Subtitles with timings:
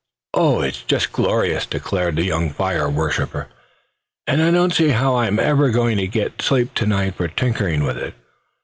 [0.33, 0.61] "Oh!
[0.61, 3.49] it's just glorious!" declared the young fire worshipper;
[4.25, 7.27] "and I don't see how I'm ever going to get to sleep to night for
[7.27, 8.15] tinkering with it.